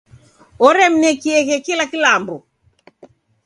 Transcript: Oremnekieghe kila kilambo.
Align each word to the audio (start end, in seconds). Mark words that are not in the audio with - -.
Oremnekieghe 0.67 1.55
kila 1.65 1.85
kilambo. 1.91 2.35